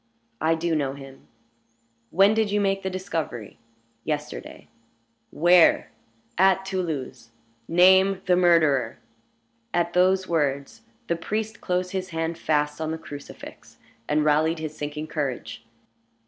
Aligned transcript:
"I 0.41 0.55
do 0.55 0.73
know 0.73 0.93
him." 0.93 1.27
"When 2.09 2.33
did 2.33 2.49
you 2.49 2.59
make 2.59 2.81
the 2.81 2.89
discovery?" 2.89 3.59
"Yesterday." 4.03 4.67
"Where?" 5.29 5.91
"At 6.39 6.65
Toulouse." 6.65 7.29
"Name 7.67 8.19
the 8.25 8.35
murderer." 8.35 8.97
At 9.75 9.93
those 9.93 10.27
words 10.27 10.81
the 11.05 11.15
priest 11.15 11.61
closed 11.61 11.91
his 11.91 12.09
hand 12.09 12.39
fast 12.39 12.81
on 12.81 12.89
the 12.89 12.97
crucifix, 12.97 13.77
and 14.09 14.25
rallied 14.25 14.57
his 14.57 14.75
sinking 14.75 15.05
courage. 15.05 15.63